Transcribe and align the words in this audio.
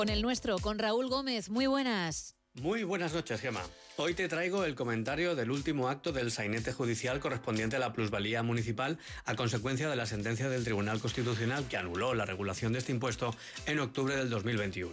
Con 0.00 0.08
el 0.08 0.22
nuestro, 0.22 0.58
con 0.60 0.78
Raúl 0.78 1.10
Gómez. 1.10 1.50
Muy 1.50 1.66
buenas. 1.66 2.34
Muy 2.54 2.84
buenas 2.84 3.12
noches, 3.12 3.38
Gema. 3.38 3.60
Hoy 3.98 4.14
te 4.14 4.28
traigo 4.28 4.64
el 4.64 4.74
comentario 4.74 5.34
del 5.34 5.50
último 5.50 5.90
acto 5.90 6.10
del 6.10 6.30
sainete 6.30 6.72
judicial 6.72 7.20
correspondiente 7.20 7.76
a 7.76 7.80
la 7.80 7.92
plusvalía 7.92 8.42
municipal 8.42 8.96
a 9.26 9.34
consecuencia 9.34 9.90
de 9.90 9.96
la 9.96 10.06
sentencia 10.06 10.48
del 10.48 10.64
Tribunal 10.64 11.00
Constitucional 11.00 11.68
que 11.68 11.76
anuló 11.76 12.14
la 12.14 12.24
regulación 12.24 12.72
de 12.72 12.78
este 12.78 12.92
impuesto 12.92 13.36
en 13.66 13.78
octubre 13.78 14.16
del 14.16 14.30
2021. 14.30 14.90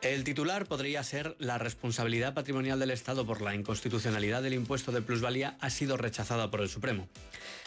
El 0.00 0.24
titular 0.24 0.66
podría 0.66 1.04
ser 1.04 1.36
la 1.38 1.58
responsabilidad 1.58 2.34
patrimonial 2.34 2.80
del 2.80 2.90
Estado 2.90 3.24
por 3.24 3.40
la 3.40 3.54
inconstitucionalidad 3.54 4.42
del 4.42 4.54
impuesto 4.54 4.90
de 4.90 5.02
plusvalía 5.02 5.56
ha 5.60 5.70
sido 5.70 5.96
rechazada 5.96 6.50
por 6.50 6.62
el 6.62 6.68
Supremo. 6.68 7.08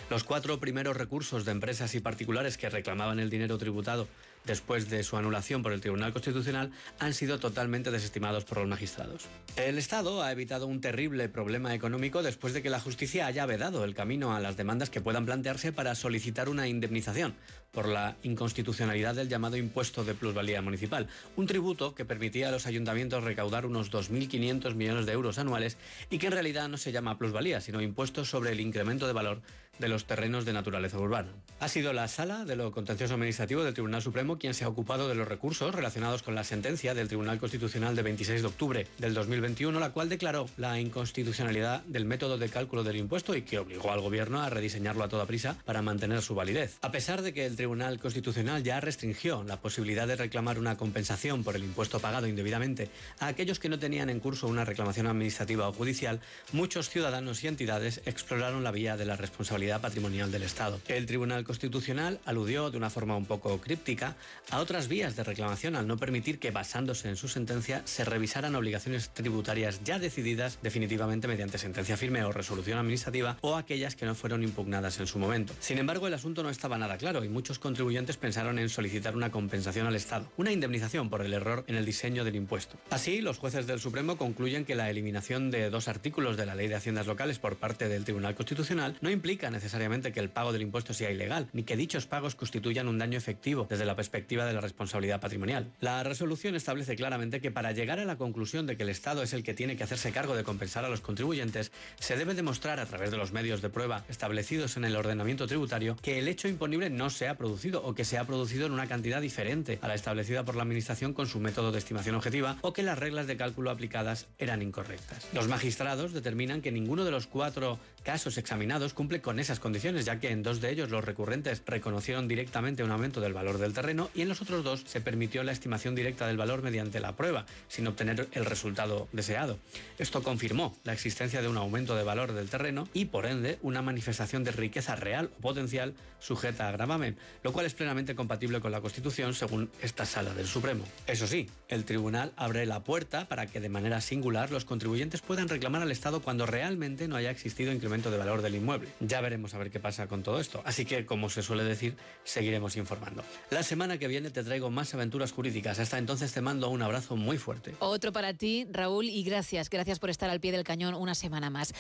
Los 0.09 0.25
cuatro 0.25 0.59
primeros 0.59 0.97
recursos 0.97 1.45
de 1.45 1.51
empresas 1.51 1.95
y 1.95 2.01
particulares 2.01 2.57
que 2.57 2.69
reclamaban 2.69 3.21
el 3.21 3.29
dinero 3.29 3.57
tributado 3.57 4.09
después 4.45 4.90
de 4.90 5.04
su 5.04 5.18
anulación 5.18 5.63
por 5.63 5.73
el 5.73 5.81
Tribunal 5.81 6.13
Constitucional 6.13 6.72
han 7.00 7.13
sido 7.13 7.40
totalmente 7.40 7.91
desestimados 7.91 8.45
por 8.45 8.59
los 8.59 8.67
magistrados. 8.67 9.26
El 9.55 9.77
Estado 9.77 10.23
ha 10.23 10.31
evitado 10.31 10.67
un 10.67 10.81
terrible 10.81 11.30
problema 11.30 11.73
económico 11.73 12.23
después 12.23 12.54
de 12.54 12.62
que 12.62 12.70
la 12.70 12.80
justicia 12.80 13.26
haya 13.26 13.45
vedado 13.45 13.84
el 13.84 13.94
camino 13.94 14.36
a 14.36 14.40
las 14.40 14.58
demandas 14.58 14.90
que 14.90 15.02
puedan 15.02 15.26
plantearse 15.26 15.72
para 15.72 15.95
solicitar 15.95 16.50
una 16.50 16.67
indemnización 16.67 17.36
por 17.72 17.88
la 17.88 18.17
inconstitucionalidad 18.23 19.16
del 19.16 19.30
llamado 19.30 19.58
impuesto 19.58 20.04
de 20.04 20.14
plusvalía 20.14 20.62
municipal, 20.62 21.08
un 21.36 21.48
tributo 21.48 21.95
que 21.95 22.05
permitía 22.05 22.50
a 22.50 22.52
los 22.52 22.67
ayuntamientos 22.67 23.23
recaudar 23.23 23.66
unos 23.66 23.92
2.500 23.92 24.76
millones 24.76 25.05
de 25.05 25.14
euros 25.14 25.38
anuales 25.38 25.78
y 26.09 26.17
que 26.17 26.28
en 26.28 26.34
realidad 26.34 26.67
no 26.67 26.78
se 26.78 26.92
llama 26.92 27.17
plusvalía, 27.17 27.62
sino 27.62 27.81
impuesto 27.81 28.26
sobre 28.26 28.52
el 28.52 28.59
incremento 28.59 29.08
de 29.08 29.14
valor 29.14 29.42
de 29.81 29.89
los 29.89 30.05
terrenos 30.05 30.45
de 30.45 30.53
naturaleza 30.53 30.98
urbana. 30.99 31.30
Ha 31.59 31.67
sido 31.67 31.93
la 31.93 32.07
sala 32.07 32.45
de 32.45 32.55
lo 32.55 32.71
contencioso 32.71 33.13
administrativo 33.16 33.63
del 33.63 33.73
Tribunal 33.73 34.02
Supremo 34.02 34.38
quien 34.38 34.53
se 34.53 34.63
ha 34.63 34.67
ocupado 34.67 35.07
de 35.07 35.16
los 35.16 35.27
recursos 35.27 35.73
relacionados 35.75 36.23
con 36.23 36.36
la 36.36 36.44
sentencia 36.44 36.94
del 36.94 37.08
Tribunal 37.08 37.39
Constitucional 37.39 37.95
de 37.95 38.02
26 38.03 38.42
de 38.42 38.47
octubre 38.47 38.88
del 38.97 39.14
2021, 39.14 39.80
la 39.80 39.92
cual 39.92 40.09
declaró 40.09 40.47
la 40.58 40.80
inconstitucionalidad 40.80 41.83
del 41.83 42.05
método 42.05 42.38
de 42.38 42.49
cálculo 42.49 42.83
del 42.83 42.95
impuesto 42.97 43.36
y 43.36 43.44
que 43.44 43.59
obligó 43.59 43.92
al 43.92 44.02
gobierno 44.02 44.42
a 44.42 44.49
rediseñarlo 44.49 45.03
a 45.03 45.09
toda 45.09 45.25
prisa 45.25 45.58
para 45.66 45.81
mantener 45.81 46.22
su 46.22 46.36
validez. 46.36 46.77
A 46.81 46.92
pesar 46.92 47.22
de 47.22 47.33
que 47.33 47.45
el 47.45 47.55
Tribunal 47.55 47.99
Constitucional 47.99 48.64
ya 48.64 48.80
restringió 48.80 49.44
la 49.44 49.61
posibilidad 49.61 50.08
de 50.08 50.16
reclamar 50.16 50.58
una 50.58 50.77
compensación 50.77 51.44
por 51.44 51.55
el 51.55 51.64
impuesto 51.64 51.99
pagado 51.99 52.27
indebidamente 52.27 52.89
a 53.19 53.27
aquellos 53.27 53.59
que 53.59 53.69
no 53.69 53.80
tenían 53.80 54.09
en 54.09 54.19
curso 54.19 54.47
una 54.47 54.66
reclamación 54.66 55.08
administrativa 55.08 55.67
o 55.67 55.73
judicial, 55.73 56.19
muchos 56.53 56.89
ciudadanos 56.89 57.44
y 57.44 57.47
entidades 57.47 58.02
exploraron 58.05 58.64
la 58.64 58.72
vía 58.72 58.97
de 58.97 59.05
la 59.05 59.16
responsabilidad 59.16 59.61
patrimonial 59.70 60.31
del 60.31 60.44
Estado. 60.44 60.81
El 60.88 61.06
Tribunal 61.06 61.44
Constitucional 61.44 62.20
aludió 62.26 62.72
de 62.72 62.78
una 62.78 62.90
forma 62.90 63.16
un 63.16 63.26
poco 63.26 63.59
críptica 63.62 64.16
a 64.50 64.59
otras 64.59 64.88
vías 64.88 65.16
de 65.16 65.23
reclamación 65.23 65.76
al 65.76 65.88
no 65.88 65.98
permitir 65.98 66.40
que, 66.40 66.52
basándose 66.52 67.09
en 67.09 67.16
su 67.16 67.28
sentencia, 67.28 67.84
se 67.86 68.04
revisaran 68.04 68.56
obligaciones 68.56 69.09
tributarias 69.09 69.84
ya 69.84 70.00
decididas 70.00 70.58
definitivamente 70.64 71.28
mediante 71.28 71.59
sentencia 71.59 71.95
firme 71.95 72.23
o 72.23 72.32
resolución 72.32 72.80
administrativa 72.80 73.38
o 73.42 73.56
aquellas 73.56 73.95
que 73.95 74.06
no 74.06 74.16
fueron 74.16 74.44
impugnadas 74.44 75.00
en 75.00 75.08
su 75.08 75.20
momento. 75.20 75.54
Sin 75.59 75.78
embargo, 75.78 76.08
el 76.08 76.14
asunto 76.16 76.42
no 76.42 76.50
estaba 76.50 76.80
nada 76.80 76.98
claro 76.98 77.23
y 77.23 77.30
muchos 77.30 77.59
contribuyentes 77.59 78.17
pensaron 78.17 78.58
en 78.58 78.70
solicitar 78.70 79.16
una 79.16 79.32
compensación 79.32 79.86
al 79.86 79.95
Estado, 79.95 80.28
una 80.38 80.52
indemnización 80.52 81.09
por 81.09 81.22
el 81.22 81.34
error 81.34 81.64
en 81.67 81.76
el 81.76 81.86
diseño 81.86 82.23
del 82.23 82.36
impuesto. 82.36 82.78
Así, 82.89 83.22
los 83.22 83.38
jueces 83.38 83.67
del 83.67 83.80
Supremo 83.80 84.17
concluyen 84.17 84.66
que 84.66 84.76
la 84.76 84.89
eliminación 84.89 85.52
de 85.52 85.70
dos 85.70 85.88
artículos 85.88 86.38
de 86.38 86.48
la 86.48 86.56
Ley 86.56 86.67
de 86.67 86.76
Haciendas 86.76 87.06
Locales 87.06 87.38
por 87.38 87.58
parte 87.58 87.88
del 87.88 88.06
Tribunal 88.06 88.36
Constitucional 88.36 88.98
no 89.02 89.09
implica 89.09 89.50
necesariamente 89.52 90.11
que 90.11 90.19
el 90.19 90.30
pago 90.30 90.53
del 90.53 90.61
impuesto 90.61 90.94
sea 90.94 91.11
ilegal, 91.11 91.49
ni 91.53 91.63
que 91.63 91.75
dichos 91.75 92.07
pagos 92.07 92.35
constituyan 92.35 92.88
un 92.88 92.97
daño 92.97 93.17
efectivo 93.17 93.67
desde 93.69 93.85
la 93.85 93.95
perspectiva 93.95 94.45
de 94.45 94.53
la 94.53 94.61
responsabilidad 94.61 95.19
patrimonial. 95.19 95.71
La 95.80 96.03
resolución 96.03 96.55
establece 96.55 96.95
claramente 96.95 97.41
que 97.41 97.52
para 97.52 97.71
llegar 97.71 97.99
a 97.99 98.05
la 98.05 98.17
conclusión 98.17 98.66
de 98.66 98.77
que 98.77 98.83
el 98.83 98.89
Estado 98.89 99.23
es 99.23 99.33
el 99.33 99.43
que 99.43 99.53
tiene 99.53 99.75
que 99.75 99.83
hacerse 99.83 100.11
cargo 100.11 100.36
de 100.36 100.43
compensar 100.43 100.86
a 100.86 100.89
los 100.89 101.02
contribuyentes, 101.02 101.71
se 101.99 102.17
debe 102.17 102.33
demostrar 102.33 102.80
a 102.80 102.86
través 102.86 103.11
de 103.11 103.17
los 103.17 103.31
medios 103.31 103.61
de 103.61 103.70
prueba 103.70 104.05
establecidos 104.09 104.77
en 104.77 104.86
el 104.86 104.95
ordenamiento 104.95 105.48
tributario 105.48 105.97
que 106.02 106.20
el 106.20 106.27
hecho 106.27 106.47
imponible 106.47 106.89
no 106.89 107.09
se 107.09 107.27
ha 107.27 107.37
producido 107.37 107.83
o 107.83 107.93
que 107.93 108.05
se 108.05 108.17
ha 108.17 108.26
producido 108.26 108.65
en 108.65 108.71
una 108.71 108.87
cantidad 108.87 109.21
diferente 109.21 109.80
a 109.81 109.87
la 109.87 109.95
establecida 109.95 110.45
por 110.45 110.55
la 110.55 110.64
Administración 110.64 111.14
con 111.14 111.27
su 111.27 111.39
método 111.39 111.71
de 111.71 111.80
estimación 111.80 112.15
objetiva 112.15 112.58
o 112.61 112.73
que 112.73 112.83
las 112.83 112.97
reglas 112.97 113.27
de 113.27 113.37
cálculo 113.37 113.71
aplicadas 113.71 114.27
eran 114.37 114.61
incorrectas. 114.61 115.27
Los 115.33 115.47
magistrados 115.47 116.14
determinan 116.14 116.61
que 116.61 116.71
ninguno 116.71 117.05
de 117.05 117.11
los 117.11 117.27
cuatro 117.27 117.80
casos 118.03 118.37
examinados 118.37 118.93
cumple 118.93 119.21
con 119.21 119.39
esas 119.41 119.59
condiciones, 119.59 120.05
ya 120.05 120.19
que 120.19 120.29
en 120.29 120.43
dos 120.43 120.61
de 120.61 120.71
ellos 120.71 120.89
los 120.89 121.03
recurrentes 121.03 121.61
reconocieron 121.65 122.27
directamente 122.27 122.83
un 122.83 122.91
aumento 122.91 123.21
del 123.21 123.33
valor 123.33 123.57
del 123.57 123.73
terreno 123.73 124.09
y 124.13 124.21
en 124.21 124.29
los 124.29 124.41
otros 124.41 124.63
dos 124.63 124.83
se 124.85 125.02
permitió 125.02 125.43
la 125.43 125.52
estimación 125.52 125.95
directa 125.95 126.27
del 126.27 126.37
valor 126.37 126.61
mediante 126.61 126.99
la 126.99 127.15
prueba, 127.15 127.45
sin 127.67 127.87
obtener 127.87 128.27
el 128.31 128.45
resultado 128.45 129.07
deseado. 129.12 129.59
Esto 129.97 130.24
confirmó 130.24 130.75
la 130.83 130.94
existencia 130.94 131.41
de 131.41 131.47
un 131.47 131.57
aumento 131.57 131.95
de 131.95 132.03
valor 132.03 132.33
del 132.33 132.50
terreno 132.50 132.88
y, 132.94 133.06
por 133.06 133.25
ende, 133.25 133.59
una 133.62 133.81
manifestación 133.81 134.44
de 134.44 134.51
riqueza 134.51 134.95
real 134.95 135.31
o 135.38 135.41
potencial 135.41 135.94
sujeta 136.19 136.68
a 136.68 136.71
gravamen, 136.71 137.18
lo 137.44 137.51
cual 137.51 137.65
es 137.65 137.73
plenamente 137.73 138.15
compatible 138.15 138.62
con 138.62 138.71
la 138.71 138.81
Constitución 138.81 139.33
según 139.33 139.69
esta 139.81 140.06
sala 140.06 140.33
del 140.33 140.47
Supremo. 140.47 140.85
Eso 141.07 141.27
sí, 141.27 141.50
el 141.68 141.83
tribunal 141.83 142.31
abre 142.35 142.65
la 142.65 142.83
puerta 142.83 143.27
para 143.27 143.47
que 143.47 143.59
de 143.59 143.69
manera 143.69 144.01
singular 144.01 144.51
los 144.51 144.65
contribuyentes 144.65 145.21
puedan 145.21 145.50
reclamar 145.50 145.81
al 145.81 145.91
Estado 145.91 146.21
cuando 146.21 146.45
realmente 146.45 147.07
no 147.07 147.15
haya 147.15 147.31
existido 147.31 147.73
incremento 147.73 148.12
de 148.12 148.18
valor 148.18 148.41
del 148.41 148.56
inmueble. 148.56 148.89
Ya 149.00 149.21
veremos 149.31 149.53
a 149.53 149.57
ver 149.59 149.71
qué 149.71 149.80
pasa 149.80 150.07
con 150.07 150.24
todo 150.24 150.42
esto. 150.42 150.62
Así 150.65 150.83
que, 150.83 151.06
como 151.06 151.30
se 151.30 151.42
suele 151.42 151.63
decir, 151.63 151.95
seguiremos 152.25 152.75
informando. 152.75 153.24
La 153.50 153.63
semana 153.63 153.97
que 153.97 154.09
viene 154.09 154.30
te 154.30 154.44
traigo 154.44 154.69
más 154.69 154.94
aventuras 154.94 155.31
jurídicas. 155.31 155.80
Hasta 155.80 155.97
entonces 155.97 156.33
te 156.33 156.42
mando 156.42 156.68
un 156.69 156.81
abrazo 156.81 157.15
muy 157.15 157.38
fuerte. 157.38 157.74
Otro 157.80 158.12
para 158.12 158.33
ti, 158.33 158.68
Raúl, 158.69 159.06
y 159.06 159.24
gracias, 159.24 159.69
gracias 159.69 160.00
por 160.00 160.09
estar 160.09 160.30
al 160.30 160.41
pie 160.41 160.51
del 160.51 160.65
cañón 160.65 160.95
una 160.95 161.15
semana 161.15 161.50
más. 161.50 161.74